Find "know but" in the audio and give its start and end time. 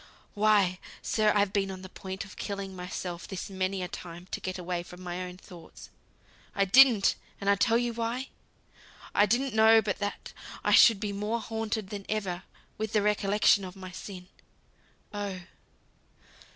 9.53-9.99